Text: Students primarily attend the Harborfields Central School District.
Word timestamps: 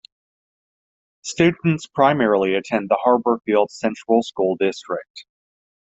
Students 1.21 1.85
primarily 1.85 2.55
attend 2.55 2.89
the 2.89 2.97
Harborfields 3.05 3.69
Central 3.69 4.23
School 4.23 4.55
District. 4.59 5.25